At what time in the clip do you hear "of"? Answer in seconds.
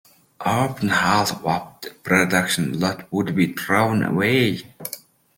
1.45-1.45